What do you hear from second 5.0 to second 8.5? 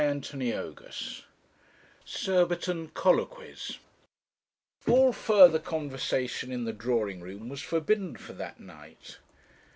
further conversation in the drawing room was forbidden for